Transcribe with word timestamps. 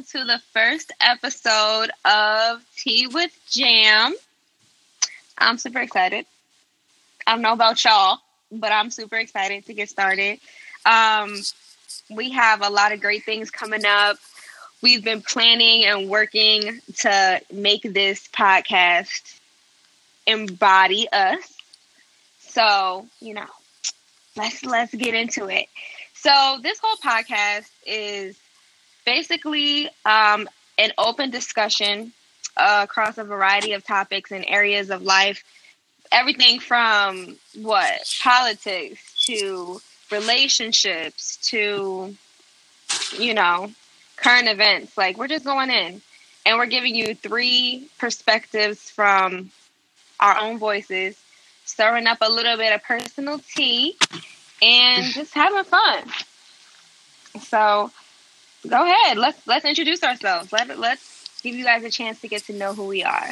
Welcome 0.00 0.20
to 0.20 0.24
the 0.24 0.40
first 0.54 0.92
episode 0.98 1.90
of 2.06 2.64
Tea 2.74 3.06
with 3.06 3.32
Jam. 3.50 4.14
I'm 5.36 5.58
super 5.58 5.80
excited. 5.80 6.24
I 7.26 7.32
don't 7.32 7.42
know 7.42 7.52
about 7.52 7.84
y'all, 7.84 8.18
but 8.50 8.72
I'm 8.72 8.90
super 8.90 9.16
excited 9.16 9.66
to 9.66 9.74
get 9.74 9.90
started. 9.90 10.38
Um, 10.86 11.34
we 12.08 12.30
have 12.30 12.62
a 12.62 12.70
lot 12.70 12.92
of 12.92 13.02
great 13.02 13.24
things 13.24 13.50
coming 13.50 13.84
up. 13.84 14.16
We've 14.80 15.04
been 15.04 15.20
planning 15.20 15.84
and 15.84 16.08
working 16.08 16.80
to 17.00 17.42
make 17.52 17.82
this 17.82 18.26
podcast 18.28 19.38
embody 20.26 21.08
us. 21.12 21.52
So, 22.38 23.06
you 23.20 23.34
know, 23.34 23.50
let's 24.34 24.64
let's 24.64 24.94
get 24.94 25.12
into 25.12 25.50
it. 25.50 25.66
So, 26.14 26.58
this 26.62 26.78
whole 26.82 26.96
podcast 26.96 27.68
is 27.84 28.39
basically 29.10 29.88
um, 30.04 30.48
an 30.78 30.92
open 30.96 31.30
discussion 31.30 32.12
uh, 32.56 32.82
across 32.84 33.18
a 33.18 33.24
variety 33.24 33.72
of 33.72 33.84
topics 33.84 34.30
and 34.30 34.44
areas 34.46 34.88
of 34.88 35.02
life. 35.02 35.42
Everything 36.12 36.60
from 36.60 37.36
what 37.56 38.00
politics 38.22 39.00
to 39.26 39.80
relationships 40.12 41.38
to, 41.50 42.14
you 43.18 43.34
know, 43.34 43.72
current 44.16 44.46
events. 44.46 44.96
Like, 44.96 45.18
we're 45.18 45.28
just 45.28 45.44
going 45.44 45.70
in 45.70 46.00
and 46.46 46.58
we're 46.58 46.66
giving 46.66 46.94
you 46.94 47.16
three 47.16 47.88
perspectives 47.98 48.90
from 48.90 49.50
our 50.20 50.38
own 50.38 50.58
voices, 50.58 51.20
stirring 51.64 52.06
up 52.06 52.18
a 52.20 52.30
little 52.30 52.56
bit 52.56 52.72
of 52.72 52.82
personal 52.84 53.40
tea, 53.40 53.96
and 54.62 55.04
just 55.14 55.34
having 55.34 55.64
fun. 55.64 56.04
So, 57.40 57.90
go 58.66 58.84
ahead. 58.84 59.18
Let's 59.18 59.46
let's 59.46 59.64
introduce 59.64 60.02
ourselves. 60.02 60.52
Let 60.52 60.78
let's 60.78 61.40
give 61.42 61.54
you 61.54 61.64
guys 61.64 61.84
a 61.84 61.90
chance 61.90 62.20
to 62.20 62.28
get 62.28 62.44
to 62.44 62.52
know 62.52 62.74
who 62.74 62.86
we 62.86 63.02
are. 63.02 63.30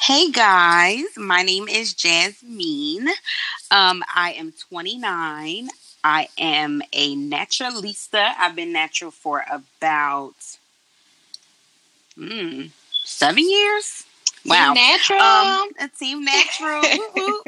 Hey 0.00 0.30
guys, 0.30 1.04
my 1.16 1.42
name 1.42 1.68
is 1.68 1.94
Jasmine. 1.94 3.08
Um, 3.70 4.02
I 4.14 4.34
am 4.36 4.52
29. 4.68 5.68
I 6.02 6.28
am 6.38 6.82
a 6.92 7.14
naturalista. 7.14 8.32
I've 8.38 8.56
been 8.56 8.72
natural 8.72 9.10
for 9.10 9.44
about 9.50 10.34
mm, 12.18 12.70
seven 13.04 13.48
years. 13.48 14.04
Wow, 14.46 14.72
natural. 14.72 15.20
Um, 15.20 15.68
it 15.78 15.96
seemed 15.96 16.24
natural. 16.24 16.82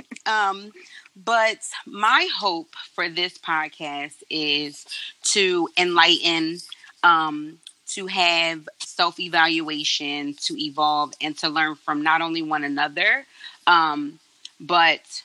um, 0.27 0.73
but 1.17 1.59
my 1.87 2.29
hope 2.35 2.75
for 2.95 3.09
this 3.09 3.39
podcast 3.39 4.23
is 4.31 4.87
to 5.25 5.69
enlighten, 5.77 6.59
um, 7.03 7.59
to 7.89 8.07
have 8.07 8.69
self 8.79 9.21
evaluation, 9.21 10.35
to 10.35 10.59
evolve, 10.59 11.13
and 11.21 11.37
to 11.39 11.49
learn 11.49 11.75
from 11.75 12.03
not 12.03 12.23
only 12.23 12.43
one 12.43 12.65
another, 12.65 13.27
um, 13.67 14.19
but 14.61 15.23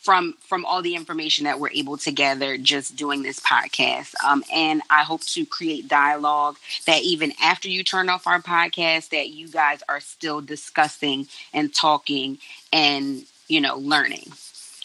from 0.00 0.34
from 0.40 0.64
all 0.64 0.82
the 0.82 0.94
information 0.94 1.44
that 1.44 1.58
we're 1.58 1.70
able 1.70 1.96
to 1.98 2.10
gather 2.12 2.56
just 2.56 2.96
doing 2.96 3.22
this 3.22 3.40
podcast. 3.40 4.14
Um, 4.24 4.44
and 4.54 4.82
i 4.90 5.02
hope 5.02 5.22
to 5.22 5.44
create 5.44 5.88
dialogue 5.88 6.56
that 6.86 7.02
even 7.02 7.32
after 7.42 7.68
you 7.68 7.82
turn 7.82 8.08
off 8.08 8.26
our 8.26 8.40
podcast 8.40 9.10
that 9.10 9.30
you 9.30 9.48
guys 9.48 9.82
are 9.88 10.00
still 10.00 10.40
discussing 10.40 11.26
and 11.52 11.74
talking 11.74 12.38
and 12.72 13.24
you 13.48 13.60
know 13.60 13.76
learning 13.78 14.32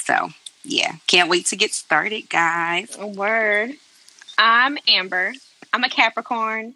so 0.05 0.29
yeah. 0.63 0.95
Can't 1.07 1.29
wait 1.29 1.47
to 1.47 1.55
get 1.55 1.73
started 1.73 2.29
guys. 2.29 2.97
Word. 2.97 3.71
I'm 4.37 4.77
amber. 4.87 5.33
I'm 5.71 5.83
a 5.83 5.89
capricorn. 5.89 6.73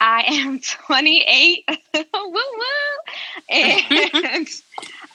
I 0.00 0.24
am 0.26 0.60
28 0.86 1.68
woo 1.94 2.32
woo 2.32 2.40
and 3.50 4.48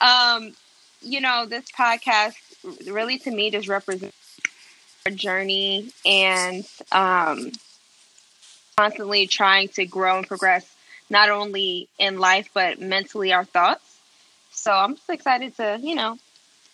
um 0.00 0.54
you 1.02 1.20
know 1.20 1.46
this 1.46 1.64
podcast 1.70 2.34
really 2.86 3.18
to 3.18 3.30
me 3.30 3.50
just 3.50 3.68
represents 3.68 4.16
our 5.04 5.12
journey 5.12 5.90
and 6.04 6.66
um, 6.90 7.52
constantly 8.76 9.26
trying 9.26 9.68
to 9.68 9.86
grow 9.86 10.18
and 10.18 10.26
progress 10.26 10.68
not 11.10 11.30
only 11.30 11.88
in 11.98 12.18
life 12.18 12.48
but 12.54 12.80
mentally 12.80 13.32
our 13.32 13.44
thoughts. 13.44 13.82
So 14.52 14.72
i'm 14.72 14.96
just 14.96 15.10
excited 15.10 15.56
to 15.56 15.78
you 15.82 15.94
know 15.94 16.18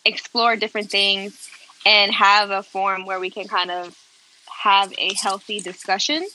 explore 0.05 0.55
different 0.55 0.89
things 0.89 1.49
and 1.85 2.11
have 2.13 2.49
a 2.49 2.63
forum 2.63 3.05
where 3.05 3.19
we 3.19 3.29
can 3.29 3.47
kind 3.47 3.71
of 3.71 3.97
have 4.47 4.93
a 4.97 5.13
healthy 5.13 5.59
discussion 5.59 6.25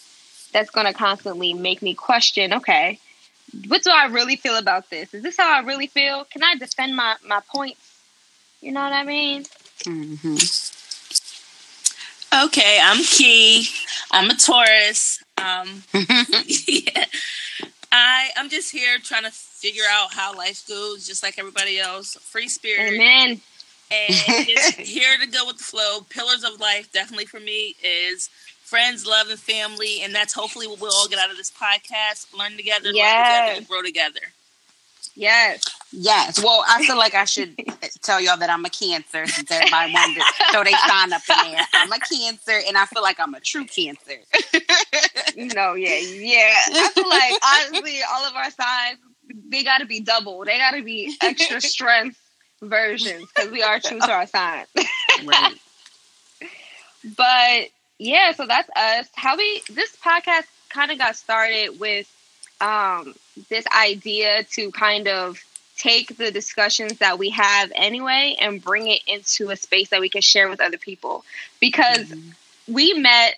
that's 0.53 0.71
going 0.71 0.87
to 0.87 0.93
constantly 0.93 1.53
make 1.55 1.83
me 1.83 1.95
question 1.95 2.53
okay 2.55 2.99
what 3.67 3.83
do 3.83 3.91
i 3.91 4.07
really 4.07 4.37
feel 4.37 4.57
about 4.57 4.91
this 4.91 5.13
is 5.15 5.23
this 5.23 5.37
how 5.37 5.57
i 5.57 5.65
really 5.65 5.87
feel 5.87 6.25
can 6.25 6.43
i 6.43 6.55
defend 6.57 6.95
my 6.95 7.17
my 7.27 7.41
points 7.55 7.89
you 8.61 8.73
know 8.73 8.83
what 8.83 8.93
I 8.93 9.05
mean? 9.05 9.45
Mm-hmm. 9.85 10.35
Okay, 12.45 12.79
I'm 12.83 13.03
Key. 13.03 13.69
I'm 14.11 14.31
a 14.31 14.35
Taurus. 14.35 15.23
Um, 15.39 15.85
yeah. 15.95 17.05
I 17.91 18.31
I'm 18.37 18.49
just 18.49 18.71
here 18.73 18.99
trying 18.99 19.23
to 19.23 19.31
figure 19.31 19.85
out 19.91 20.13
how 20.13 20.37
life 20.37 20.67
goes, 20.69 21.07
just 21.07 21.23
like 21.23 21.39
everybody 21.39 21.79
else. 21.79 22.17
Free 22.17 22.49
spirit. 22.49 22.95
Amen. 22.95 23.41
And 23.91 24.15
just 24.47 24.75
here 24.75 25.17
to 25.19 25.27
go 25.27 25.47
with 25.47 25.59
the 25.59 25.65
flow. 25.65 26.01
Pillars 26.11 26.45
of 26.45 26.61
life, 26.61 26.93
definitely 26.93 27.27
for 27.27 27.41
me, 27.41 27.75
is 27.83 28.29
friends, 28.63 29.07
love, 29.07 29.31
and 29.31 29.39
family, 29.39 30.03
and 30.03 30.15
that's 30.15 30.35
hopefully 30.35 30.67
what 30.67 30.81
we'll 30.81 30.93
all 30.93 31.09
get 31.09 31.19
out 31.19 31.31
of 31.31 31.37
this 31.37 31.51
podcast. 31.51 32.37
Learn 32.39 32.57
together, 32.57 32.91
yes. 32.93 33.15
learn 33.15 33.47
together, 33.47 33.59
and 33.59 33.69
grow 33.69 33.83
together. 33.83 34.21
Yes. 35.15 35.65
Yes. 35.91 36.43
Well, 36.45 36.65
I 36.69 36.85
feel 36.87 36.97
like 36.97 37.15
I 37.15 37.25
should 37.25 37.57
tell 38.03 38.21
y'all 38.21 38.37
that 38.37 38.51
I'm 38.51 38.65
a 38.65 38.71
cancer 38.71 39.27
since 39.27 39.51
everybody 39.51 39.93
wanted 39.93 40.21
to 40.21 40.25
throw 40.53 40.63
they 40.63 40.73
sign 40.87 41.13
up 41.13 41.23
in 41.29 41.53
there. 41.53 41.67
I'm 41.75 41.91
a 41.91 41.99
cancer 41.99 42.61
and 42.67 42.77
I 42.77 42.85
feel 42.87 43.03
like 43.03 43.19
I'm 43.19 43.35
a 43.35 43.41
true 43.41 43.65
cancer. 43.65 44.21
no, 45.37 45.75
yeah, 45.75 45.99
yeah. 45.99 46.55
I 46.69 46.91
feel 46.95 47.09
like 47.09 47.75
honestly, 47.75 47.99
all 48.09 48.27
of 48.27 48.37
our 48.37 48.51
signs, 48.51 48.99
they 49.49 49.65
gotta 49.65 49.87
be 49.87 49.99
double. 49.99 50.45
They 50.45 50.57
gotta 50.57 50.83
be 50.83 51.17
extra 51.21 51.61
strength 51.61 52.28
versions 52.61 53.25
because 53.35 53.51
we 53.51 53.63
are 53.63 53.81
true 53.81 54.01
to 54.01 54.11
our 54.11 54.27
sign. 54.27 54.65
right. 55.25 55.55
But 57.17 57.69
yeah, 57.99 58.33
so 58.33 58.47
that's 58.47 58.69
us. 58.75 59.09
How 59.15 59.37
we 59.37 59.63
this 59.71 59.97
podcast 59.97 60.47
kind 60.69 60.91
of 60.91 60.99
got 60.99 61.17
started 61.17 61.79
with 61.79 62.13
um 62.61 63.15
this 63.49 63.65
idea 63.77 64.45
to 64.53 64.71
kind 64.73 65.09
of 65.09 65.39
take 65.77 66.17
the 66.17 66.31
discussions 66.31 66.99
that 66.99 67.19
we 67.19 67.31
have 67.31 67.71
anyway 67.75 68.37
and 68.41 68.63
bring 68.63 68.89
it 68.89 69.01
into 69.07 69.51
a 69.51 69.57
space 69.57 69.91
that 69.91 70.01
we 70.01 70.09
can 70.09 70.21
share 70.21 70.49
with 70.49 70.61
other 70.61 70.77
people 70.77 71.25
because 71.61 72.09
mm-hmm. 72.09 72.75
we 72.75 72.95
met 72.95 73.37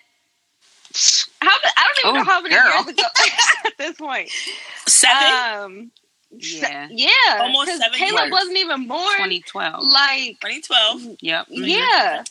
how, 1.41 1.51
I 1.77 1.87
don't 1.87 1.99
even 1.99 2.11
oh, 2.11 2.19
know 2.19 2.25
how 2.25 2.41
many 2.41 2.55
girl. 2.55 2.73
years 2.73 2.87
ago 2.89 3.03
at 3.67 3.79
this 3.79 3.97
point. 3.97 4.31
Seven. 4.87 5.63
Um, 5.63 5.91
yeah, 6.31 6.89
yeah, 6.91 7.09
almost 7.41 7.77
seven. 7.79 7.99
Caleb 7.99 8.21
years. 8.23 8.33
wasn't 8.33 8.59
even 8.59 8.87
born. 8.87 9.17
2012. 9.17 9.85
Like 9.85 10.41
2012. 10.41 11.17
Yep. 11.21 11.47
Mm-hmm. 11.49 11.65
Yeah. 11.65 12.25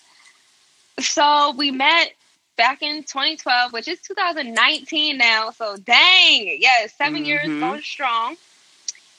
So 0.99 1.53
we 1.57 1.71
met 1.71 2.13
back 2.55 2.81
in 2.81 3.03
2012, 3.03 3.71
which 3.73 3.87
is 3.87 3.99
2019 4.01 5.17
now. 5.17 5.51
So 5.51 5.77
dang, 5.77 6.57
yeah, 6.59 6.87
7 6.87 7.15
mm-hmm. 7.15 7.25
years 7.25 7.47
going 7.47 7.81
strong. 7.81 8.35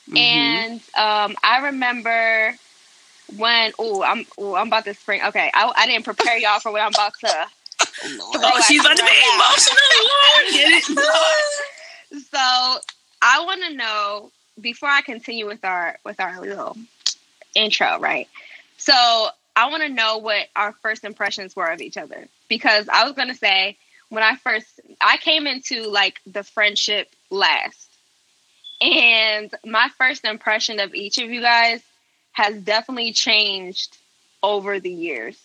Mm-hmm. 0.09 0.17
And 0.17 0.81
um, 0.97 1.35
I 1.43 1.65
remember 1.65 2.55
when 3.37 3.71
oh 3.79 4.03
I'm 4.03 4.25
ooh, 4.39 4.55
I'm 4.55 4.67
about 4.67 4.85
to 4.85 4.93
spring. 4.93 5.21
Okay, 5.23 5.51
I, 5.53 5.71
I 5.75 5.87
didn't 5.87 6.05
prepare 6.05 6.37
y'all 6.37 6.59
for 6.59 6.71
what 6.71 6.81
I'm 6.81 6.89
about 6.89 7.13
to. 7.19 7.47
Oh, 8.03 8.31
oh 8.35 8.61
she's 8.67 8.79
about 8.79 8.95
to 8.95 9.03
be 9.03 9.09
emotional. 9.35 9.77
Lord, 11.03 12.23
so 12.23 12.79
I 13.21 13.43
want 13.43 13.61
to 13.67 13.73
know 13.75 14.31
before 14.61 14.89
I 14.89 15.01
continue 15.01 15.47
with 15.47 15.63
our 15.65 15.97
with 16.03 16.19
our 16.19 16.39
little 16.39 16.77
intro, 17.55 17.99
right? 17.99 18.27
So 18.77 18.93
I 19.55 19.69
want 19.69 19.83
to 19.83 19.89
know 19.89 20.17
what 20.17 20.47
our 20.55 20.73
first 20.81 21.03
impressions 21.03 21.55
were 21.55 21.67
of 21.67 21.81
each 21.81 21.97
other 21.97 22.27
because 22.47 22.87
I 22.89 23.03
was 23.03 23.13
to 23.13 23.35
say 23.35 23.77
when 24.09 24.23
I 24.23 24.35
first 24.35 24.79
I 24.99 25.17
came 25.17 25.47
into 25.47 25.87
like 25.87 26.19
the 26.25 26.43
friendship 26.43 27.09
last. 27.29 27.87
And 28.81 29.53
my 29.63 29.89
first 29.97 30.25
impression 30.25 30.79
of 30.79 30.95
each 30.95 31.19
of 31.19 31.29
you 31.29 31.41
guys 31.41 31.83
has 32.31 32.55
definitely 32.63 33.13
changed 33.13 33.97
over 34.41 34.79
the 34.79 34.89
years. 34.89 35.39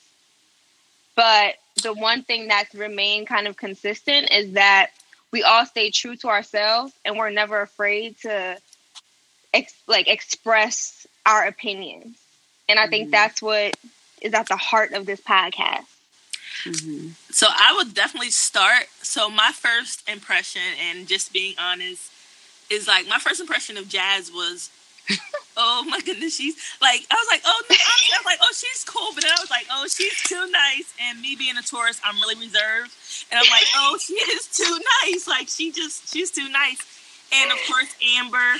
But 1.14 1.56
the 1.82 1.92
one 1.92 2.22
thing 2.22 2.48
that's 2.48 2.74
remained 2.74 3.26
kind 3.26 3.46
of 3.46 3.56
consistent 3.56 4.30
is 4.32 4.52
that 4.52 4.90
we 5.32 5.42
all 5.42 5.66
stay 5.66 5.90
true 5.90 6.16
to 6.16 6.28
ourselves 6.28 6.92
and 7.04 7.18
we're 7.18 7.30
never 7.30 7.60
afraid 7.60 8.18
to 8.20 8.56
ex- 9.56 9.74
like 9.86 10.08
express 10.08 11.06
our 11.24 11.46
opinions. 11.46 12.18
And 12.68 12.78
I 12.78 12.86
think 12.86 13.04
mm-hmm. 13.04 13.12
that's 13.12 13.42
what 13.42 13.76
is 14.20 14.34
at 14.34 14.48
the 14.48 14.56
heart 14.56 14.92
of 14.92 15.06
this 15.06 15.20
podcast. 15.20 15.86
Mm-hmm. 16.64 17.08
So 17.30 17.46
I 17.48 17.74
would 17.76 17.94
definitely 17.94 18.30
start. 18.30 18.86
So 19.02 19.30
my 19.30 19.52
first 19.52 20.08
impression, 20.08 20.62
and 20.90 21.06
just 21.06 21.32
being 21.32 21.54
honest, 21.58 22.10
is 22.70 22.88
like 22.88 23.06
my 23.08 23.18
first 23.18 23.40
impression 23.40 23.76
of 23.76 23.88
Jazz 23.88 24.32
was, 24.32 24.70
oh 25.56 25.84
my 25.88 26.00
goodness, 26.00 26.34
she's 26.34 26.56
like 26.80 27.06
I 27.10 27.14
was 27.14 27.28
like, 27.30 27.42
oh 27.44 27.62
no, 27.70 27.76
I 27.76 28.18
was 28.18 28.24
like, 28.24 28.38
oh 28.42 28.52
she's 28.52 28.84
cool, 28.84 29.08
but 29.14 29.22
then 29.22 29.32
I 29.36 29.40
was 29.40 29.50
like, 29.50 29.66
oh 29.70 29.86
she's 29.86 30.20
too 30.22 30.50
nice. 30.50 30.92
And 31.00 31.20
me 31.20 31.36
being 31.36 31.56
a 31.56 31.62
Taurus, 31.62 32.00
I'm 32.04 32.16
really 32.16 32.34
reserved, 32.34 32.90
and 33.30 33.38
I'm 33.38 33.50
like, 33.50 33.66
oh 33.76 33.98
she 34.00 34.14
is 34.14 34.48
too 34.48 34.78
nice. 35.04 35.28
Like 35.28 35.48
she 35.48 35.70
just 35.70 36.12
she's 36.12 36.30
too 36.30 36.48
nice. 36.48 36.82
And 37.32 37.52
of 37.52 37.58
course 37.68 37.94
Amber, 38.18 38.54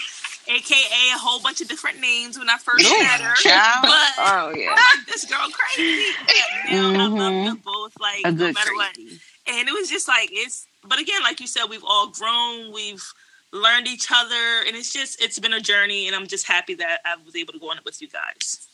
aka 0.49 1.15
a 1.15 1.19
whole 1.19 1.41
bunch 1.41 1.61
of 1.61 1.69
different 1.69 2.01
names 2.01 2.39
when 2.39 2.49
I 2.49 2.59
first 2.59 2.87
Ooh, 2.87 2.99
met 2.99 3.21
her. 3.21 3.35
But 3.83 4.13
oh 4.19 4.53
yeah, 4.57 4.71
like, 4.71 5.07
this 5.07 5.25
girl 5.25 5.49
crazy. 5.53 6.13
But 6.27 6.73
now 6.73 6.91
mm-hmm. 6.91 7.01
I 7.01 7.07
love 7.07 7.45
them 7.47 7.63
both. 7.65 8.01
Like 8.01 8.25
no 8.25 8.53
matter 8.53 8.55
crazy. 8.55 8.75
what. 8.75 9.57
And 9.57 9.69
it 9.69 9.73
was 9.73 9.89
just 9.89 10.09
like 10.09 10.31
it's. 10.33 10.67
But 10.85 10.99
again, 10.99 11.23
like 11.23 11.41
you 11.41 11.47
said, 11.47 11.65
we've 11.69 11.85
all 11.85 12.09
grown. 12.09 12.73
We've 12.73 13.05
learned 13.53 13.89
each 13.89 14.09
other, 14.13 14.65
and 14.67 14.77
it's 14.77 14.93
just 14.93 15.23
it's 15.23 15.39
been 15.39 15.53
a 15.53 15.61
journey. 15.61 16.07
And 16.07 16.17
I'm 16.17 16.27
just 16.27 16.47
happy 16.47 16.75
that 16.75 17.01
I 17.05 17.17
was 17.25 17.37
able 17.37 17.53
to 17.53 17.59
go 17.59 17.71
on 17.71 17.79
it 17.79 17.85
with 17.85 18.01
you 18.01 18.09
guys. 18.09 18.67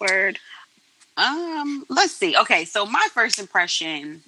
Word. 0.00 0.38
Um. 1.16 1.84
Let's 1.88 2.12
see. 2.12 2.36
Okay, 2.36 2.64
so 2.64 2.86
my 2.86 3.08
first 3.12 3.38
impression 3.38 4.22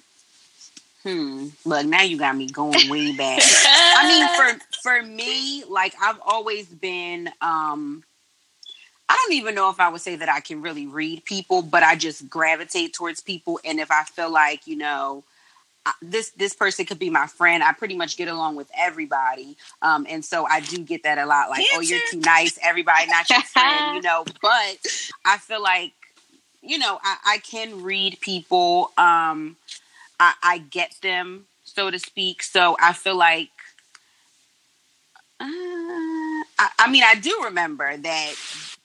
Hmm. 1.03 1.47
Look, 1.63 1.85
now 1.85 2.01
you 2.01 2.17
got 2.17 2.35
me 2.35 2.47
going 2.47 2.89
way 2.89 3.15
back. 3.15 3.41
I 3.41 4.03
mean, 4.07 4.27
for 4.35 4.65
for 4.81 5.01
me, 5.01 5.63
like 5.67 5.93
I've 6.01 6.19
always 6.25 6.67
been 6.67 7.29
um 7.41 8.03
I 9.07 9.17
don't 9.23 9.33
even 9.37 9.55
know 9.55 9.71
if 9.71 9.79
I 9.79 9.89
would 9.89 10.01
say 10.01 10.15
that 10.17 10.29
I 10.29 10.39
can 10.39 10.61
really 10.61 10.85
read 10.85 11.25
people, 11.25 11.63
but 11.63 11.81
I 11.81 11.95
just 11.95 12.29
gravitate 12.29 12.93
towards 12.93 13.21
people 13.21 13.59
and 13.65 13.79
if 13.79 13.89
I 13.89 14.03
feel 14.03 14.31
like, 14.31 14.67
you 14.67 14.75
know, 14.75 15.23
this 16.01 16.29
this 16.31 16.53
person 16.53 16.85
could 16.85 16.99
be 16.99 17.09
my 17.09 17.27
friend. 17.27 17.63
I 17.63 17.73
pretty 17.73 17.95
much 17.95 18.17
get 18.17 18.27
along 18.27 18.55
with 18.55 18.69
everybody, 18.77 19.57
um, 19.81 20.05
and 20.09 20.23
so 20.23 20.45
I 20.45 20.59
do 20.59 20.79
get 20.79 21.03
that 21.03 21.17
a 21.17 21.25
lot. 21.25 21.49
Like, 21.49 21.65
Can't 21.65 21.77
oh, 21.77 21.81
you're 21.81 21.99
too 22.11 22.19
nice. 22.19 22.59
Everybody 22.61 23.07
not 23.07 23.29
your 23.29 23.41
friend, 23.41 23.95
you 23.95 24.01
know. 24.01 24.25
But 24.41 24.77
I 25.25 25.37
feel 25.37 25.61
like, 25.61 25.93
you 26.61 26.77
know, 26.77 26.99
I, 27.03 27.17
I 27.25 27.37
can 27.39 27.83
read 27.83 28.19
people. 28.21 28.91
Um, 28.97 29.57
I, 30.19 30.33
I 30.43 30.57
get 30.59 30.95
them, 31.01 31.45
so 31.63 31.91
to 31.91 31.99
speak. 31.99 32.43
So 32.43 32.77
I 32.79 32.93
feel 32.93 33.15
like 33.15 33.49
uh, 35.39 35.45
I, 35.45 36.69
I 36.79 36.91
mean, 36.91 37.03
I 37.05 37.15
do 37.15 37.41
remember 37.45 37.95
that 37.97 38.33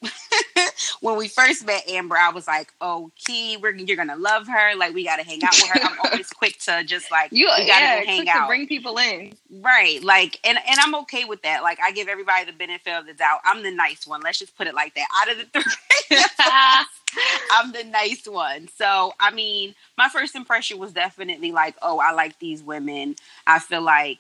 when 1.00 1.16
we 1.16 1.28
first 1.28 1.66
met 1.66 1.88
Amber, 1.88 2.16
I 2.16 2.30
was 2.30 2.46
like, 2.46 2.72
"Oh, 2.80 3.10
Key, 3.16 3.56
we're 3.56 3.74
you're 3.74 3.96
gonna 3.96 4.16
love 4.16 4.46
her. 4.48 4.74
Like, 4.76 4.94
we 4.94 5.04
gotta 5.04 5.22
hang 5.22 5.42
out 5.44 5.54
with 5.54 5.68
her." 5.70 5.80
I'm 5.82 5.98
always 6.04 6.30
quick 6.30 6.58
to 6.60 6.84
just 6.84 7.10
like 7.10 7.32
you 7.32 7.46
we 7.58 7.66
gotta 7.66 7.66
yeah, 7.66 8.00
hang 8.02 8.28
out, 8.28 8.48
bring 8.48 8.66
people 8.66 8.98
in, 8.98 9.34
right? 9.60 10.02
Like, 10.02 10.38
and 10.44 10.58
and 10.58 10.78
I'm 10.80 10.94
okay 10.96 11.24
with 11.24 11.42
that. 11.42 11.62
Like, 11.62 11.78
I 11.82 11.92
give 11.92 12.08
everybody 12.08 12.44
the 12.44 12.52
benefit 12.52 12.92
of 12.92 13.06
the 13.06 13.14
doubt. 13.14 13.40
I'm 13.44 13.62
the 13.62 13.70
nice 13.70 14.06
one. 14.06 14.20
Let's 14.22 14.38
just 14.38 14.56
put 14.56 14.66
it 14.66 14.74
like 14.74 14.94
that. 14.94 15.06
Out 15.16 15.32
of 15.32 15.38
the 15.38 15.60
three, 15.60 16.18
I'm 17.52 17.72
the 17.72 17.84
nice 17.84 18.26
one. 18.26 18.68
So, 18.76 19.12
I 19.20 19.30
mean, 19.30 19.74
my 19.96 20.08
first 20.08 20.34
impression 20.34 20.78
was 20.78 20.92
definitely 20.92 21.52
like, 21.52 21.76
"Oh, 21.82 21.98
I 21.98 22.12
like 22.12 22.38
these 22.38 22.62
women. 22.62 23.16
I 23.46 23.58
feel 23.58 23.82
like." 23.82 24.18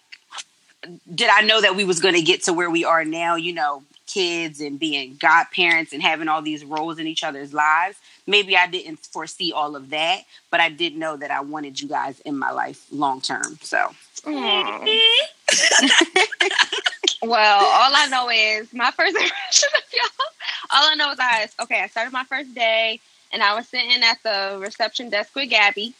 Did 1.14 1.30
I 1.30 1.42
know 1.42 1.60
that 1.60 1.76
we 1.76 1.84
was 1.84 2.00
going 2.00 2.14
to 2.14 2.22
get 2.22 2.44
to 2.44 2.52
where 2.52 2.70
we 2.70 2.84
are 2.84 3.04
now, 3.04 3.36
you 3.36 3.52
know, 3.52 3.82
kids 4.06 4.60
and 4.60 4.78
being 4.78 5.16
godparents 5.16 5.92
and 5.92 6.02
having 6.02 6.28
all 6.28 6.42
these 6.42 6.64
roles 6.64 6.98
in 6.98 7.06
each 7.06 7.24
other's 7.24 7.52
lives. 7.54 7.98
Maybe 8.26 8.56
I 8.56 8.66
didn't 8.66 9.00
foresee 9.00 9.52
all 9.52 9.76
of 9.76 9.90
that, 9.90 10.22
but 10.50 10.60
I 10.60 10.68
did 10.68 10.96
know 10.96 11.16
that 11.16 11.30
I 11.30 11.40
wanted 11.40 11.80
you 11.80 11.88
guys 11.88 12.20
in 12.20 12.38
my 12.38 12.50
life 12.50 12.86
long 12.90 13.20
term. 13.20 13.58
So. 13.62 13.90
well, 17.22 17.64
all 17.64 17.92
I 17.94 18.08
know 18.10 18.30
is 18.30 18.72
my 18.72 18.90
first 18.92 19.16
impression 19.20 19.68
of 19.76 19.82
y'all. 19.92 20.26
All 20.70 20.90
I 20.90 20.94
know 20.94 21.10
is 21.12 21.18
I 21.20 21.48
okay. 21.62 21.82
I 21.82 21.88
started 21.88 22.12
my 22.12 22.24
first 22.24 22.54
day, 22.54 23.00
and 23.32 23.42
I 23.42 23.54
was 23.54 23.68
sitting 23.68 24.02
at 24.02 24.22
the 24.22 24.58
reception 24.60 25.10
desk 25.10 25.34
with 25.34 25.50
Gabby, 25.50 25.94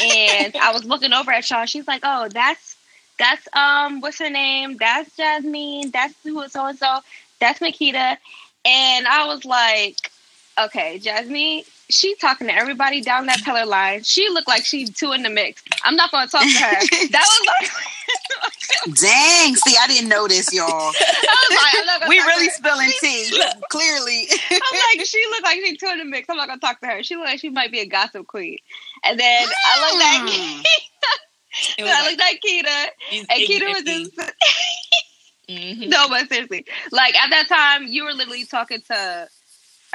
and 0.00 0.56
I 0.62 0.72
was 0.72 0.84
looking 0.84 1.12
over 1.12 1.32
at 1.32 1.50
y'all. 1.50 1.66
She's 1.66 1.88
like, 1.88 2.02
"Oh, 2.04 2.28
that's 2.28 2.76
that's 3.18 3.46
um 3.52 4.00
what's 4.00 4.18
her 4.18 4.30
name? 4.30 4.76
That's 4.78 5.14
Jasmine. 5.16 5.90
That's 5.90 6.14
who 6.22 6.46
so 6.48 6.66
and 6.66 6.78
so. 6.78 7.00
That's 7.40 7.60
Makita. 7.60 8.16
And 8.64 9.06
I 9.06 9.26
was 9.26 9.44
like, 9.44 10.10
okay, 10.58 10.98
Jasmine, 10.98 11.64
she's 11.90 12.16
talking 12.18 12.46
to 12.46 12.54
everybody 12.54 13.00
down 13.00 13.26
that 13.26 13.44
color 13.44 13.66
line. 13.66 14.02
She 14.02 14.28
looked 14.30 14.48
like 14.48 14.64
she 14.64 14.86
two 14.86 15.12
in 15.12 15.22
the 15.22 15.30
mix. 15.30 15.62
I'm 15.84 15.96
not 15.96 16.10
gonna 16.10 16.28
talk 16.28 16.42
to 16.42 16.48
her. 16.48 16.70
that 17.10 17.26
was 17.26 17.46
like 17.60 17.70
Dang, 18.86 19.56
see, 19.56 19.76
I 19.80 19.86
didn't 19.86 20.08
notice 20.08 20.52
y'all. 20.52 20.92
Like, 21.50 22.08
we 22.08 22.18
really 22.18 22.48
spilling 22.48 22.90
tea, 23.00 23.30
clearly. 23.68 24.26
I'm 24.50 24.60
like, 24.98 25.06
she 25.06 25.24
looked 25.30 25.44
like 25.44 25.60
she 25.60 25.76
two 25.76 25.86
in 25.86 25.98
the 25.98 26.04
mix. 26.04 26.28
I'm 26.28 26.36
not 26.36 26.48
gonna 26.48 26.60
talk 26.60 26.80
to 26.80 26.86
her. 26.86 27.02
She 27.02 27.16
looked 27.16 27.28
like 27.28 27.40
she 27.40 27.50
might 27.50 27.70
be 27.70 27.80
a 27.80 27.86
gossip 27.86 28.26
queen. 28.26 28.58
And 29.04 29.18
then 29.18 29.46
I 29.66 29.92
looked 29.92 30.02
at 30.02 31.20
hmm. 31.78 31.84
I 31.86 32.08
looked 32.08 32.22
at 32.22 32.40
Kita, 32.42 32.86
and 33.12 33.28
Kita 33.28 33.72
was 33.72 33.82
just. 33.82 34.16
mm-hmm. 35.48 35.88
No, 35.88 36.08
but 36.08 36.28
seriously, 36.28 36.66
like 36.90 37.16
at 37.16 37.30
that 37.30 37.48
time, 37.48 37.86
you 37.86 38.04
were 38.04 38.12
literally 38.12 38.44
talking 38.44 38.80
to 38.88 39.28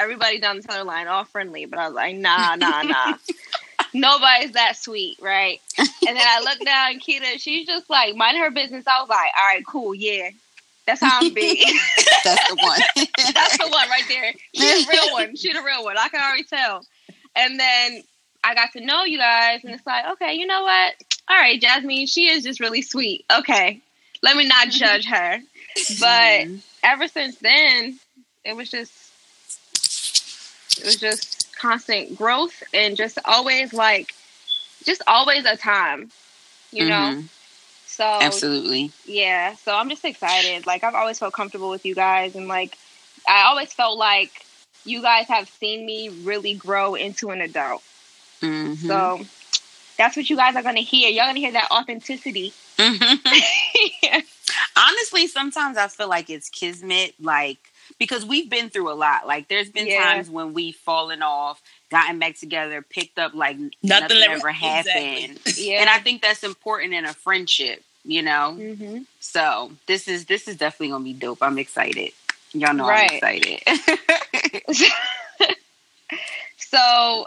everybody 0.00 0.40
down 0.40 0.56
the 0.56 0.62
center 0.62 0.84
line, 0.84 1.06
all 1.06 1.24
friendly. 1.24 1.66
But 1.66 1.78
I 1.78 1.86
was 1.86 1.94
like, 1.94 2.16
nah, 2.16 2.56
nah, 2.56 2.82
nah. 2.82 3.16
Nobody's 3.94 4.52
that 4.52 4.76
sweet, 4.76 5.18
right? 5.20 5.60
And 5.78 6.16
then 6.16 6.18
I 6.18 6.40
looked 6.40 6.64
down, 6.64 6.92
and 6.92 7.02
Kita, 7.02 7.38
she's 7.38 7.66
just 7.66 7.90
like 7.90 8.16
minding 8.16 8.42
her 8.42 8.50
business. 8.50 8.86
I 8.86 9.00
was 9.00 9.08
like, 9.08 9.30
all 9.38 9.46
right, 9.46 9.66
cool, 9.66 9.94
yeah. 9.94 10.30
That's 10.86 11.00
how 11.00 11.20
I'm 11.20 11.32
being. 11.32 11.56
That's 12.24 12.48
the 12.48 12.56
one. 12.60 12.80
That's 13.16 13.58
the 13.58 13.68
one 13.68 13.88
right 13.88 14.04
there. 14.08 14.32
She's 14.54 14.86
a 14.86 14.90
real 14.90 15.12
one. 15.12 15.36
She's 15.36 15.54
a 15.54 15.62
real 15.62 15.84
one. 15.84 15.96
I 15.98 16.08
can 16.08 16.20
already 16.20 16.44
tell. 16.44 16.84
And 17.36 17.60
then 17.60 18.02
I 18.42 18.54
got 18.54 18.72
to 18.72 18.80
know 18.80 19.04
you 19.04 19.18
guys, 19.18 19.64
and 19.64 19.72
it's 19.74 19.86
like, 19.86 20.04
okay, 20.12 20.34
you 20.34 20.46
know 20.46 20.62
what? 20.62 20.94
all 21.30 21.36
right, 21.36 21.60
Jasmine, 21.60 22.06
she 22.06 22.28
is 22.28 22.42
just 22.42 22.58
really 22.58 22.82
sweet. 22.82 23.24
Okay, 23.32 23.80
let 24.20 24.36
me 24.36 24.46
not 24.48 24.68
judge 24.68 25.06
her. 25.06 25.38
But 26.00 26.40
mm-hmm. 26.42 26.56
ever 26.82 27.06
since 27.06 27.36
then, 27.36 28.00
it 28.44 28.56
was 28.56 28.68
just 28.68 28.92
it 30.78 30.84
was 30.84 30.96
just 30.96 31.56
constant 31.56 32.16
growth 32.16 32.64
and 32.74 32.96
just 32.96 33.20
always 33.24 33.72
like 33.72 34.12
just 34.82 35.00
always 35.06 35.44
a 35.44 35.56
time, 35.56 36.10
you 36.72 36.86
mm-hmm. 36.86 37.20
know. 37.20 37.24
So 37.86 38.04
absolutely, 38.04 38.90
yeah. 39.06 39.54
So 39.54 39.72
I'm 39.72 39.88
just 39.88 40.04
excited. 40.04 40.66
Like 40.66 40.82
I've 40.82 40.96
always 40.96 41.20
felt 41.20 41.32
comfortable 41.32 41.70
with 41.70 41.86
you 41.86 41.94
guys, 41.94 42.34
and 42.34 42.48
like 42.48 42.76
I 43.28 43.44
always 43.44 43.72
felt 43.72 43.96
like 43.96 44.32
you 44.84 45.02
guys 45.02 45.28
have 45.28 45.48
seen 45.48 45.86
me 45.86 46.08
really 46.08 46.54
grow 46.54 46.96
into 46.96 47.30
an 47.30 47.40
adult. 47.42 47.84
Mm-hmm. 48.40 48.86
So 48.86 49.20
that's 49.96 50.16
what 50.16 50.30
you 50.30 50.36
guys 50.36 50.56
are 50.56 50.62
going 50.62 50.76
to 50.76 50.82
hear. 50.82 51.10
You're 51.10 51.24
going 51.24 51.34
to 51.34 51.40
hear 51.40 51.52
that 51.52 51.70
authenticity. 51.70 52.52
Mm-hmm. 52.78 54.18
Honestly, 54.76 55.26
sometimes 55.26 55.76
I 55.76 55.88
feel 55.88 56.08
like 56.08 56.30
it's 56.30 56.48
kismet, 56.48 57.14
like 57.20 57.58
because 57.98 58.24
we've 58.24 58.48
been 58.48 58.70
through 58.70 58.90
a 58.90 58.94
lot. 58.94 59.26
Like 59.26 59.48
there's 59.48 59.68
been 59.68 59.86
yeah. 59.86 60.02
times 60.02 60.30
when 60.30 60.54
we've 60.54 60.76
fallen 60.76 61.22
off, 61.22 61.62
gotten 61.90 62.18
back 62.18 62.36
together, 62.36 62.82
picked 62.82 63.18
up 63.18 63.34
like 63.34 63.58
nothing, 63.58 63.72
nothing 63.82 64.22
ever 64.22 64.50
happened. 64.50 65.38
Exactly. 65.44 65.70
Yeah. 65.70 65.80
And 65.80 65.90
I 65.90 65.98
think 65.98 66.22
that's 66.22 66.42
important 66.42 66.94
in 66.94 67.04
a 67.04 67.12
friendship, 67.12 67.82
you 68.04 68.22
know. 68.22 68.56
Mm-hmm. 68.58 69.02
So 69.20 69.72
this 69.86 70.08
is 70.08 70.24
this 70.24 70.48
is 70.48 70.56
definitely 70.56 70.88
gonna 70.88 71.04
be 71.04 71.12
dope. 71.12 71.42
I'm 71.42 71.58
excited. 71.58 72.12
Y'all 72.52 72.74
know 72.74 72.88
right. 72.88 73.20
I'm 73.22 73.34
excited. 73.34 73.62
so 76.56 77.26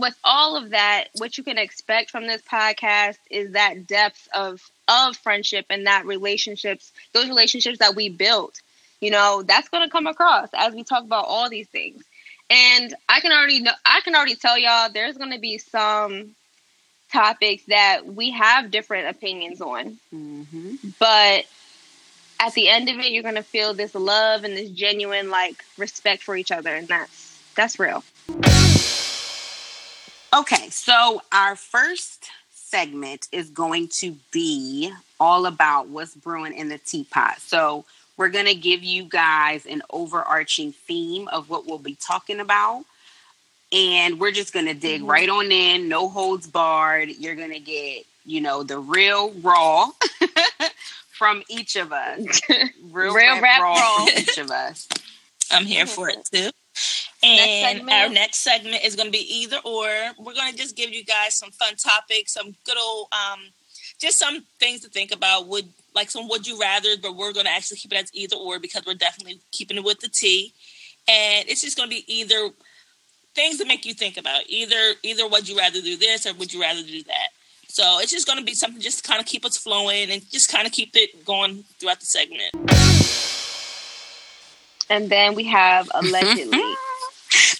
with 0.00 0.16
all 0.24 0.56
of 0.56 0.70
that, 0.70 1.08
what 1.16 1.36
you 1.38 1.44
can 1.44 1.58
expect 1.58 2.10
from 2.10 2.26
this 2.26 2.42
podcast 2.42 3.18
is 3.30 3.52
that 3.52 3.86
depth 3.86 4.28
of 4.34 4.60
of 4.88 5.16
friendship 5.16 5.66
and 5.70 5.86
that 5.86 6.06
relationships, 6.06 6.90
those 7.12 7.28
relationships 7.28 7.78
that 7.78 7.94
we 7.94 8.08
built. 8.08 8.60
You 9.00 9.10
know, 9.10 9.42
that's 9.42 9.68
going 9.68 9.86
to 9.86 9.90
come 9.90 10.06
across 10.06 10.50
as 10.52 10.74
we 10.74 10.84
talk 10.84 11.04
about 11.04 11.24
all 11.26 11.48
these 11.48 11.68
things. 11.68 12.02
And 12.50 12.94
I 13.08 13.20
can 13.20 13.32
already 13.32 13.60
know, 13.60 13.72
I 13.84 14.00
can 14.02 14.14
already 14.14 14.34
tell 14.34 14.58
y'all 14.58 14.90
there's 14.92 15.16
going 15.16 15.32
to 15.32 15.38
be 15.38 15.58
some 15.58 16.34
topics 17.12 17.64
that 17.68 18.06
we 18.06 18.30
have 18.30 18.70
different 18.70 19.08
opinions 19.08 19.60
on. 19.60 19.98
Mm-hmm. 20.14 20.74
But 20.98 21.46
at 22.40 22.54
the 22.54 22.68
end 22.68 22.88
of 22.88 22.98
it, 22.98 23.12
you're 23.12 23.22
going 23.22 23.34
to 23.36 23.42
feel 23.42 23.74
this 23.74 23.94
love 23.94 24.44
and 24.44 24.56
this 24.56 24.70
genuine 24.70 25.30
like 25.30 25.64
respect 25.78 26.22
for 26.22 26.36
each 26.36 26.50
other, 26.50 26.74
and 26.74 26.88
that's 26.88 27.42
that's 27.54 27.78
real. 27.78 28.02
Okay, 30.34 30.68
so 30.70 31.22
our 31.32 31.56
first 31.56 32.26
segment 32.52 33.26
is 33.32 33.50
going 33.50 33.88
to 33.88 34.14
be 34.30 34.92
all 35.18 35.46
about 35.46 35.88
what's 35.88 36.14
brewing 36.14 36.54
in 36.54 36.68
the 36.68 36.78
teapot. 36.78 37.40
So 37.40 37.84
we're 38.16 38.28
going 38.28 38.46
to 38.46 38.54
give 38.54 38.82
you 38.84 39.04
guys 39.04 39.66
an 39.66 39.82
overarching 39.90 40.72
theme 40.72 41.26
of 41.28 41.50
what 41.50 41.66
we'll 41.66 41.78
be 41.78 41.96
talking 41.96 42.40
about. 42.40 42.84
and 43.72 44.18
we're 44.18 44.32
just 44.32 44.52
gonna 44.52 44.74
dig 44.74 45.00
Mhm. 45.02 45.08
right 45.08 45.28
on 45.28 45.52
in, 45.52 45.88
no 45.88 46.08
holds 46.08 46.44
barred. 46.48 47.08
You're 47.08 47.36
gonna 47.36 47.60
get, 47.60 48.04
you 48.26 48.40
know, 48.40 48.64
the 48.64 48.80
real 48.80 49.30
raw 49.34 49.90
from 51.12 51.44
each 51.48 51.76
of 51.76 51.92
us. 51.92 52.40
Real, 52.48 53.14
Real 53.14 53.14
rap, 53.14 53.42
rap 53.42 53.62
raw. 53.62 54.06
from 54.06 54.08
each 54.18 54.38
of 54.38 54.50
us. 54.50 54.88
I'm 55.52 55.66
here 55.66 55.86
for 55.86 56.08
it 56.08 56.18
too. 56.32 56.50
And 57.22 57.78
segment? 57.78 57.92
our 57.92 58.08
next 58.08 58.38
segment 58.38 58.82
is 58.84 58.96
going 58.96 59.08
to 59.08 59.12
be 59.12 59.42
either 59.42 59.58
or. 59.64 59.86
We're 60.18 60.34
going 60.34 60.52
to 60.52 60.56
just 60.56 60.76
give 60.76 60.90
you 60.90 61.04
guys 61.04 61.34
some 61.34 61.50
fun 61.50 61.76
topics, 61.76 62.32
some 62.32 62.54
good 62.64 62.78
old, 62.78 63.08
um, 63.12 63.40
just 64.00 64.18
some 64.18 64.44
things 64.58 64.80
to 64.80 64.88
think 64.88 65.12
about. 65.12 65.46
Would 65.48 65.68
like 65.94 66.10
some 66.10 66.28
would 66.28 66.46
you 66.46 66.58
rather, 66.58 66.96
but 67.00 67.16
we're 67.16 67.32
going 67.32 67.46
to 67.46 67.52
actually 67.52 67.76
keep 67.76 67.92
it 67.92 68.02
as 68.02 68.10
either 68.14 68.36
or 68.36 68.58
because 68.58 68.84
we're 68.86 68.94
definitely 68.94 69.40
keeping 69.52 69.76
it 69.76 69.84
with 69.84 70.00
the 70.00 70.08
T. 70.08 70.54
And 71.08 71.48
it's 71.48 71.60
just 71.60 71.76
going 71.76 71.90
to 71.90 71.94
be 71.94 72.04
either 72.06 72.50
things 73.34 73.58
to 73.58 73.66
make 73.66 73.84
you 73.84 73.94
think 73.94 74.16
about. 74.16 74.42
Either 74.48 74.94
either 75.02 75.28
would 75.28 75.48
you 75.48 75.58
rather 75.58 75.80
do 75.80 75.96
this 75.96 76.26
or 76.26 76.34
would 76.34 76.52
you 76.52 76.60
rather 76.60 76.82
do 76.82 77.02
that. 77.04 77.28
So 77.68 77.98
it's 78.00 78.10
just 78.10 78.26
going 78.26 78.38
to 78.38 78.44
be 78.44 78.54
something 78.54 78.80
just 78.80 79.04
to 79.04 79.08
kind 79.08 79.20
of 79.20 79.26
keep 79.26 79.44
us 79.44 79.56
flowing 79.56 80.10
and 80.10 80.28
just 80.30 80.50
kind 80.50 80.66
of 80.66 80.72
keep 80.72 80.90
it 80.94 81.24
going 81.24 81.64
throughout 81.78 82.00
the 82.00 82.06
segment. 82.06 82.50
and 84.90 85.08
then 85.08 85.34
we 85.34 85.44
have 85.44 85.88
allegedly. 85.94 86.69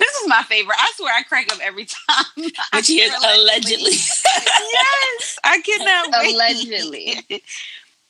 This 0.01 0.17
is 0.23 0.29
my 0.29 0.43
favorite. 0.45 0.77
I 0.79 0.91
swear 0.97 1.15
I 1.15 1.23
crack 1.23 1.53
up 1.53 1.61
every 1.63 1.85
time. 1.85 2.25
Which 2.37 2.55
is 2.75 2.89
hear 2.89 3.13
allegedly. 3.13 3.93
yes, 3.93 5.39
I 5.45 5.61
cannot 5.61 6.13
wait. 6.23 6.35
Allegedly. 6.35 7.43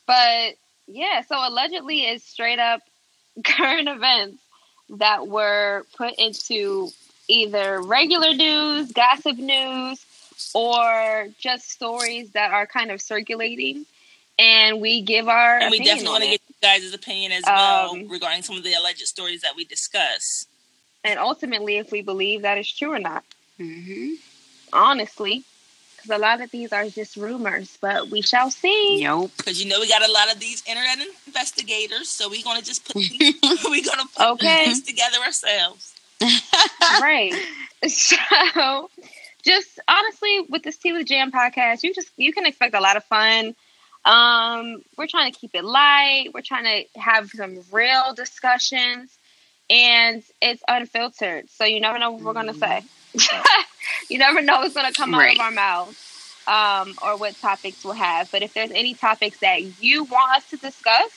But 0.07 0.55
yeah, 0.87 1.23
so 1.29 1.37
allegedly 1.37 2.03
is 2.03 2.23
straight 2.23 2.61
up 2.61 2.81
current 3.45 3.89
events 3.89 4.39
that 4.91 5.27
were 5.27 5.85
put 5.97 6.15
into 6.19 6.91
either 7.29 7.81
regular 7.83 8.35
news, 8.35 8.93
gossip 8.93 9.37
news, 9.37 10.05
or 10.55 11.29
just 11.39 11.71
stories 11.71 12.31
that 12.31 12.53
are 12.53 12.67
kind 12.67 12.91
of 12.91 13.01
circulating. 13.01 13.85
And 14.39 14.81
we 14.81 15.03
give 15.03 15.29
our 15.29 15.59
and 15.59 15.71
we 15.71 15.79
definitely 15.85 16.09
want 16.09 16.25
to 16.25 16.31
get 16.31 16.41
you 16.49 16.55
guys' 16.63 16.95
opinion 16.95 17.33
as 17.33 17.43
well 17.47 17.91
Um, 17.91 18.09
regarding 18.09 18.43
some 18.43 18.57
of 18.57 18.63
the 18.63 18.73
alleged 18.75 19.07
stories 19.07 19.43
that 19.43 19.55
we 19.57 19.65
discuss. 19.65 20.47
And 21.05 21.19
ultimately 21.19 21.79
if 21.79 21.91
we 21.91 22.03
believe 22.03 22.43
that 22.43 22.59
is 22.59 22.71
true 22.71 22.93
or 22.93 22.99
not. 22.99 23.25
hmm 23.59 24.15
Honestly, 24.73 25.43
because 25.97 26.11
a 26.11 26.19
lot 26.19 26.41
of 26.41 26.51
these 26.51 26.73
are 26.73 26.89
just 26.89 27.17
rumors, 27.17 27.77
but 27.81 28.09
we 28.09 28.23
shall 28.23 28.51
see. 28.51 29.01
Yep. 29.01 29.31
Because 29.37 29.63
you 29.63 29.69
know 29.69 29.81
we 29.81 29.89
got 29.89 30.09
a 30.09 30.13
lot 30.13 30.33
of 30.33 30.39
these 30.41 30.63
internet 30.67 30.99
investigators, 31.27 32.09
so 32.09 32.29
we're 32.29 32.43
gonna 32.45 32.63
just 32.63 32.85
put 32.85 32.95
these, 33.19 33.35
we're 33.69 33.83
gonna 33.85 34.05
put 34.17 34.27
Okay. 34.35 34.67
these 34.67 34.83
together 34.83 35.19
ourselves. 35.25 35.95
right. 37.01 37.35
So, 37.89 38.91
just 39.43 39.81
honestly, 39.89 40.41
with 40.49 40.63
this 40.63 40.77
Tea 40.77 40.93
with 40.93 41.07
Jam 41.07 41.33
podcast, 41.33 41.83
you 41.83 41.95
just 41.95 42.11
you 42.17 42.33
can 42.33 42.47
expect 42.47 42.75
a 42.75 42.81
lot 42.81 42.97
of 42.97 43.05
fun. 43.05 43.55
Um, 44.05 44.83
we're 44.97 45.07
trying 45.07 45.33
to 45.33 45.39
keep 45.39 45.55
it 45.55 45.65
light. 45.65 46.29
We're 46.33 46.43
trying 46.43 46.65
to 46.65 47.01
have 47.01 47.31
some 47.31 47.59
real 47.73 48.15
discussions, 48.15 49.17
and 49.71 50.23
it's 50.43 50.63
unfiltered. 50.69 51.49
So 51.51 51.65
you 51.65 51.81
never 51.81 51.99
know 51.99 52.11
what 52.11 52.23
we're 52.23 52.33
gonna 52.35 52.55
say. 52.55 52.83
you 54.11 54.19
never 54.19 54.43
know 54.43 54.59
what's 54.59 54.75
gonna 54.75 54.93
come 54.93 55.15
out 55.15 55.33
of 55.33 55.41
our 55.41 55.51
mouths. 55.51 56.07
Um, 56.49 56.95
or 57.03 57.17
what 57.17 57.37
topics 57.37 57.85
we'll 57.85 57.93
have. 57.93 58.33
But 58.33 58.43
if 58.43 58.55
there's 58.55 58.73
any 58.73 58.95
topics 58.95 59.39
that 59.39 59.83
you 59.83 60.05
want 60.05 60.39
us 60.39 60.51
to 60.51 60.57
discuss, 60.57 61.13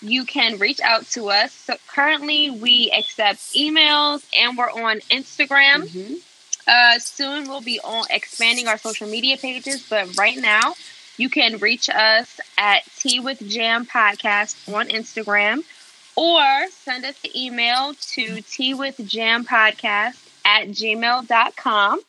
you 0.00 0.24
can 0.24 0.58
reach 0.58 0.80
out 0.80 1.06
to 1.12 1.30
us. 1.30 1.52
So 1.52 1.74
currently, 1.88 2.50
we 2.50 2.92
accept 2.96 3.38
emails 3.54 4.24
and 4.38 4.56
we're 4.56 4.70
on 4.70 5.00
Instagram. 5.10 5.88
Mhm. 5.88 6.20
Uh, 6.68 6.98
soon, 7.00 7.48
we'll 7.48 7.62
be 7.62 7.80
on 7.80 8.04
expanding 8.10 8.68
our 8.68 8.78
social 8.78 9.08
media 9.08 9.36
pages, 9.36 9.84
but 9.88 10.16
right 10.16 10.36
now, 10.36 10.74
you 11.16 11.30
can 11.30 11.58
reach 11.58 11.88
us 11.88 12.38
at 12.58 12.82
Tea 12.98 13.18
with 13.18 13.40
Jam 13.48 13.86
Podcast 13.86 14.72
on 14.72 14.88
Instagram 14.88 15.64
or 16.16 16.66
send 16.70 17.04
us 17.04 17.16
an 17.24 17.30
email 17.36 17.94
to 18.12 18.40
Tea 18.40 18.74
with 18.74 18.96
Jam 19.06 19.44
Podcast 19.44 20.16
at 20.44 20.68
gmail.com. 20.68 22.00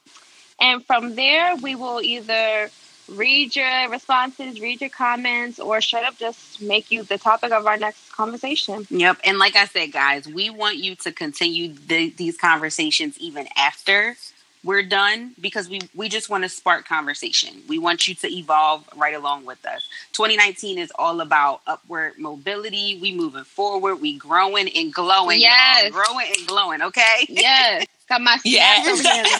And 0.59 0.85
from 0.85 1.15
there, 1.15 1.55
we 1.57 1.75
will 1.75 2.01
either 2.01 2.69
read 3.09 3.55
your 3.55 3.89
responses, 3.89 4.59
read 4.59 4.81
your 4.81 4.89
comments, 4.89 5.59
or 5.59 5.81
straight 5.81 6.03
up 6.03 6.17
just 6.17 6.61
make 6.61 6.91
you 6.91 7.03
the 7.03 7.17
topic 7.17 7.51
of 7.51 7.65
our 7.65 7.77
next 7.77 8.11
conversation. 8.11 8.87
Yep. 8.89 9.19
And 9.23 9.37
like 9.37 9.55
I 9.55 9.65
said, 9.65 9.91
guys, 9.91 10.27
we 10.27 10.49
want 10.49 10.77
you 10.77 10.95
to 10.95 11.11
continue 11.11 11.73
the, 11.73 12.09
these 12.09 12.37
conversations 12.37 13.17
even 13.19 13.47
after 13.55 14.15
we're 14.63 14.83
done 14.83 15.33
because 15.39 15.69
we, 15.69 15.79
we 15.95 16.09
just 16.09 16.29
want 16.29 16.43
to 16.43 16.49
spark 16.49 16.85
conversation. 16.87 17.61
We 17.67 17.79
want 17.79 18.07
you 18.07 18.15
to 18.15 18.27
evolve 18.33 18.87
right 18.95 19.15
along 19.15 19.45
with 19.45 19.65
us. 19.65 19.87
2019 20.13 20.77
is 20.77 20.91
all 20.95 21.21
about 21.21 21.61
upward 21.67 22.17
mobility. 22.17 22.97
We 23.01 23.13
moving 23.15 23.43
forward. 23.45 23.95
We 23.97 24.17
growing 24.17 24.69
and 24.75 24.93
glowing. 24.93 25.39
y'all. 25.39 25.49
Yes. 25.49 25.91
Growing 25.91 26.27
and 26.37 26.47
glowing. 26.47 26.81
Okay. 26.81 27.25
Yes, 27.29 27.85
got 28.09 28.21
my 28.21 28.37
Yeah. 28.45 28.83
snaps 28.83 28.99
over 28.99 29.09
here 29.13 29.23
in 29.23 29.31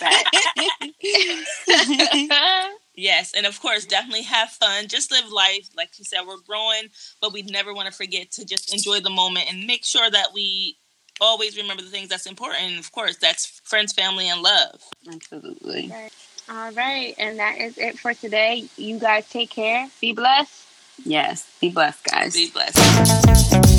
the 2.20 2.28
back. 2.28 2.72
Yes, 3.00 3.34
and 3.38 3.46
of 3.46 3.62
course, 3.62 3.86
definitely 3.86 4.24
have 4.24 4.50
fun. 4.50 4.88
Just 4.88 5.12
live 5.12 5.32
life, 5.32 5.70
like 5.78 6.00
you 6.00 6.04
said. 6.04 6.22
We're 6.28 6.38
growing, 6.48 6.90
but 7.22 7.32
we 7.32 7.44
never 7.44 7.72
want 7.72 7.88
to 7.88 7.94
forget 7.94 8.32
to 8.32 8.44
just 8.46 8.74
enjoy 8.74 9.02
the 9.02 9.12
moment 9.12 9.46
and 9.54 9.68
make 9.68 9.86
sure 9.86 10.10
that 10.10 10.30
we 10.34 10.78
always 11.20 11.58
remember 11.58 11.84
the 11.84 11.90
things 11.90 12.10
that's 12.10 12.26
important. 12.26 12.80
Of 12.80 12.92
course, 12.92 13.18
that's 13.18 13.60
friends, 13.64 13.94
family, 13.94 14.30
and 14.30 14.42
love. 14.42 14.82
Absolutely. 15.12 15.94
All 16.50 16.72
right, 16.72 17.14
and 17.18 17.40
that 17.40 17.58
is 17.58 17.78
it 17.78 18.00
for 18.00 18.14
today. 18.14 18.68
You 18.78 19.00
guys 19.00 19.30
take 19.30 19.50
care. 19.50 19.90
Be 20.00 20.14
blessed. 20.14 20.66
Yes. 21.04 21.50
Be 21.62 21.70
blessed, 21.70 22.04
guys. 22.06 22.34
Be 22.34 22.50
blessed. 22.50 23.77